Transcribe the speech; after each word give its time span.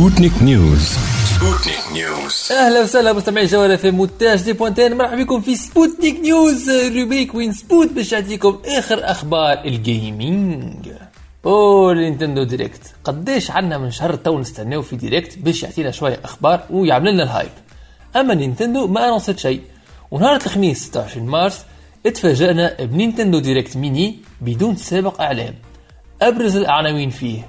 Sputnik 0.00 0.42
News 0.42 0.96
Sputnik 1.24 1.92
News 1.92 2.48
أهلا 2.52 2.82
وسهلا 2.82 3.12
مستمعي 3.12 3.46
جوله 3.46 3.76
في 3.76 3.90
مونتاج 3.90 4.42
دي 4.42 4.52
بوانتين 4.52 4.96
مرحبا 4.96 5.22
بكم 5.22 5.40
في 5.40 5.56
Sputnik 5.56 6.20
News 6.20 6.70
rubrique 6.70 7.34
وين 7.34 7.52
سبوت 7.52 7.92
باش 7.92 8.12
يعطيكم 8.12 8.58
آخر 8.66 9.10
أخبار 9.10 9.64
ال 9.64 9.82
gaming 9.82 10.88
أو 11.46 11.92
Nintendo 11.92 12.42
Direct 12.42 12.80
قديش 13.04 13.50
عنا 13.50 13.78
من 13.78 13.90
شهر 13.90 14.14
تو 14.14 14.38
نستناو 14.38 14.82
في 14.82 14.96
Direct 14.96 15.38
باش 15.38 15.62
يعطينا 15.62 15.90
شوية 15.90 16.20
أخبار 16.24 16.60
ويعمل 16.70 17.12
لنا 17.12 17.22
ال 17.22 17.28
hype 17.28 17.50
أما 18.16 18.34
Nintendo 18.34 18.86
ما 18.86 19.04
annonce 19.04 19.34
ت 19.34 19.38
شيء. 19.38 19.60
ونهار 20.10 20.36
الخميس 20.36 20.86
26 20.86 21.26
مارس 21.26 21.58
اتفاجأنا 22.06 22.76
ب 22.84 22.90
Nintendo 22.90 23.38
Direct 23.38 23.76
Mini 23.76 24.18
بدون 24.40 24.76
سابق 24.76 25.20
اعلان 25.20 25.54
أبرز 26.22 26.56
العناوين 26.56 27.10
فيه. 27.10 27.48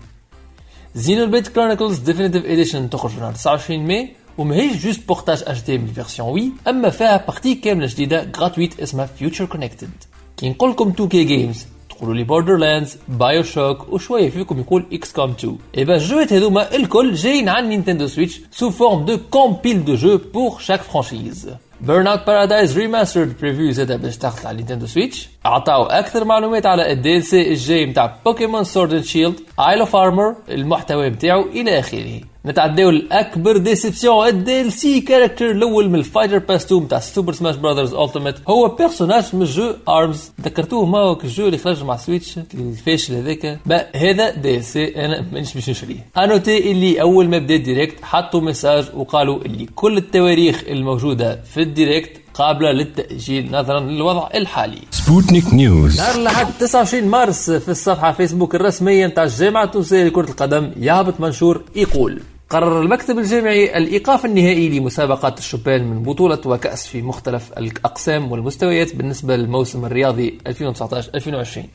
زينوبليد 0.95 1.47
كرونيكلز 1.47 1.99
ديفينيتيف 1.99 2.45
اديشن 2.45 2.91
تخرج 2.91 3.19
نهار 3.19 3.33
29 3.33 3.87
ماي 3.87 4.17
وماهيش 4.39 4.85
جوست 4.85 5.09
بورتاج 5.09 5.43
اش 5.47 5.63
دي 5.63 5.79
من 5.79 5.89
الفيرسيون 5.89 6.29
وي 6.29 6.53
اما 6.69 6.91
فيها 6.91 7.17
بارتي 7.17 7.55
كامله 7.55 7.87
جديده 7.87 8.31
غراتويت 8.37 8.81
اسمها 8.81 9.07
فيوتشر 9.07 9.45
كونكتد 9.45 9.91
كي 10.37 10.49
نقول 10.49 10.71
لكم 10.71 10.89
2 10.89 11.09
كي 11.09 11.25
جيمز 11.25 11.67
تقولوا 11.91 12.15
لي 12.15 12.25
بوردر 12.25 12.57
لاندز 12.57 12.97
بايو 13.09 13.43
شوك 13.43 13.93
وشويه 13.93 14.31
فيكم 14.31 14.61
يقول 14.61 14.87
اكس 14.93 15.13
كوم 15.13 15.31
2 15.31 15.59
ايبا 15.79 15.95
الجوات 15.95 16.33
هذوما 16.33 16.77
الكل 16.77 17.15
جايين 17.15 17.49
على 17.49 17.67
نينتندو 17.67 18.07
سويتش 18.07 18.41
سو 18.51 18.71
فورم 18.71 19.05
دو 19.05 19.19
كومبيل 19.31 19.85
دو 19.85 19.95
جو 19.95 20.19
بور 20.35 20.59
شاك 20.59 20.83
فرانشيز 20.83 21.51
بيرن 21.82 22.08
اوت 22.08 22.28
بارادايز 22.28 22.78
ريماسترد 22.78 23.40
بريفيو 23.42 23.72
زادا 23.72 23.96
باش 23.96 24.18
تحصل 24.18 24.48
على 24.48 24.58
نينتندو 24.58 24.86
سويتش 24.86 25.30
عطاو 25.46 25.84
أكثر 25.84 26.26
معلومات 26.26 26.66
على 26.66 26.92
الدي 26.92 27.18
ال 27.18 27.24
سي 27.24 27.48
الجاي 27.48 27.86
نتاع 27.86 28.18
بوكيمون 28.26 28.64
سورد 28.64 29.02
شيلد 29.02 29.40
ايل 29.60 29.80
اوف 29.80 29.96
ارمر 29.96 30.36
المحتوى 30.50 31.10
نتاعو 31.10 31.42
إلى 31.42 31.80
آخره. 31.80 32.22
نتعداو 32.46 32.90
الأكبر 32.90 33.58
ديسيبسيون 33.58 34.28
الدي 34.28 34.62
ال 34.62 34.72
سي 34.72 35.02
كاركتر 35.02 35.52
الأول 35.52 35.90
من 35.90 35.96
الفايتر 35.96 36.38
باس 36.38 36.66
2 36.66 36.84
نتاع 36.84 37.00
سوبر 37.00 37.34
سماش 37.34 37.56
براذرز 37.56 37.94
ألتيميت. 37.94 38.36
هو 38.48 38.68
بيرسوناج 38.68 39.24
من 39.34 39.46
jeu 39.46 39.74
ARMS. 39.90 40.32
ذكرتوه 40.42 40.86
ما 40.86 40.98
هو 40.98 41.20
ال 41.24 41.29
jeu 41.29 41.46
اللي 41.46 41.58
خرج 41.58 41.84
مع 41.84 41.98
Switch 41.98 42.40
الفاشل 42.54 43.14
هذاك. 43.14 43.60
هذا 43.96 44.32
DLC 44.32 45.06
أنا 45.06 45.26
مانيش 45.32 45.54
باش 45.54 45.70
نشريه. 45.70 46.08
à 46.18 46.27
noter 46.27 46.72
اللي 46.72 47.02
أول 47.02 47.30
ما 47.30 47.38
بدأ 47.38 47.56
ال 47.56 47.62
Direct 47.62 48.04
حطوا 48.04 48.42
message 48.42 48.86
وقالوا 48.96 49.42
اللي 49.42 49.66
كل 49.76 49.98
التواريخ 49.98 50.64
الموجودة 50.68 51.42
في 51.54 51.62
ال 51.62 51.69
Direct 51.69 52.12
قابلة 52.34 52.72
للتأجيل 52.72 53.52
نظرا 53.52 53.80
للوضع 53.80 54.28
الحالي. 54.36 54.82
Sputnik 54.92 55.54
News 55.54 55.98
نهار 55.98 56.16
الأحد 56.16 56.48
29 56.60 57.04
مارس 57.08 57.52
في 57.52 57.70
الصفحة 57.70 58.12
فيسبوك 58.12 58.56
الرسمية 58.56 59.08
نتاع 59.08 59.24
الجامعة 59.24 59.64
التونسية 59.64 60.04
لكرة 60.04 60.30
القدم 60.30 60.72
يهبط 60.78 61.20
منشور 61.20 61.62
يقول 61.76 62.22
قرر 62.52 62.82
المكتب 62.82 63.18
الجامعي 63.20 63.78
الإيقاف 63.78 64.26
النهائي 64.26 64.80
لمسابقات 64.80 65.40
الشبان 65.40 65.84
من 65.88 66.04
بطولة 66.04 66.40
وكأس 66.46 66.88
في 66.88 67.02
مختلف 67.02 67.52
الأقسام 67.58 68.32
والمستويات 68.32 68.96
بالنسبة 68.96 69.36
للموسم 69.36 69.86
الرياضي 69.86 70.38
2019-2020 70.50 70.54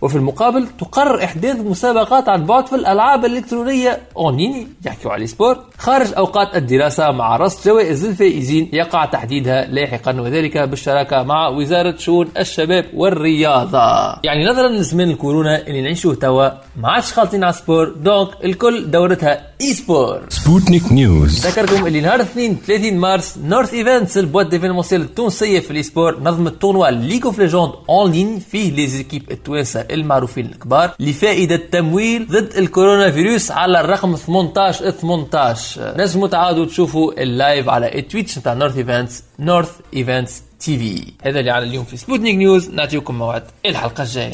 وفي 0.02 0.16
المقابل 0.16 0.66
تقرر 0.78 1.24
إحداث 1.24 1.56
مسابقات 1.60 2.28
عن 2.28 2.44
بعد 2.46 2.66
في 2.66 2.74
الألعاب 2.74 3.24
الإلكترونية 3.24 4.00
أونيني 4.16 4.68
يحكوا 4.86 5.12
على 5.12 5.26
sport 5.26 5.56
خارج 5.78 6.14
أوقات 6.16 6.56
الدراسة 6.56 7.10
مع 7.10 7.36
رصد 7.36 7.68
جوائز 7.68 8.04
الفائزين 8.04 8.68
يقع 8.72 9.04
تحديدها 9.04 9.66
لاحقا 9.66 10.20
وذلك 10.20 10.58
بالشراكة 10.58 11.22
مع 11.22 11.48
وزارة 11.48 11.96
شؤون 11.96 12.28
الشباب 12.38 12.84
والرياضة. 12.94 14.20
يعني 14.24 14.44
نظرا 14.44 14.68
لزمان 14.68 15.10
الكورونا 15.10 15.66
اللي 15.66 15.82
نعيشوه 15.82 16.14
توا 16.14 16.48
ما 16.76 16.88
عادش 16.88 17.12
خالطين 17.12 17.44
على 17.44 17.52
sport 17.52 17.88
donc 17.88 18.28
الكل 18.44 18.90
دورتها 18.90 19.46
e-sport 19.60 20.20
Sputnik 20.66 20.92
News 20.92 21.46
ذكركم 21.46 21.86
اللي 21.86 22.00
نهار 22.00 22.20
2 22.20 22.56
30 22.66 22.94
مارس 22.94 23.38
North 23.38 23.74
Events 23.74 24.18
ال 24.18 24.23
boîte 24.23 24.46
d'événementiel 24.46 25.00
التونسيه 25.00 25.60
في 25.60 25.70
ال 25.70 25.77
e-sport 25.77 26.20
نظمت 26.20 26.60
tournoi 26.60 26.88
League 26.90 27.24
of 27.24 27.38
Legends 27.38 27.72
en 27.88 28.12
ligne 28.12 28.38
فيه 28.38 28.70
les 28.70 28.86
équipes 28.86 29.30
التوانسه 29.30 29.80
المعروفين 29.90 30.46
الكبار 30.46 30.94
لفائده 31.00 31.56
تمويل 31.56 32.26
ضد 32.26 32.52
الكورونا 32.56 33.10
فيروس 33.10 33.50
على 33.50 33.80
الرقم 33.80 34.16
18 34.16 34.90
18 34.90 35.94
نجموا 35.98 36.28
تعادوا 36.28 36.64
تشوفوا 36.66 37.22
ال 37.22 37.32
live 37.32 37.68
على 37.68 37.98
ال 37.98 38.04
Twitch 38.04 38.38
نتاع 38.38 38.54
North 38.54 38.76
Events 38.76 39.22
North 39.38 39.70
Events 39.96 40.42
TV 40.60 41.12
هذا 41.22 41.40
اللي 41.40 41.50
على 41.50 41.64
اليوم 41.66 41.84
في 41.84 41.96
Sputnik 41.96 42.36
News 42.36 42.70
نعطيكم 42.70 43.14
موعد 43.18 43.42
الحلقة 43.66 44.02
الجايه 44.02 44.32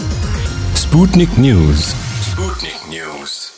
Sputnik 0.75 1.39
News 1.39 1.95
Sputnik 2.33 2.77
News 2.91 3.52